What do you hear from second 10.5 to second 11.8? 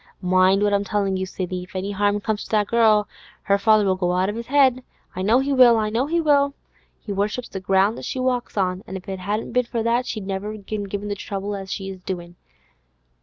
have given him the trouble as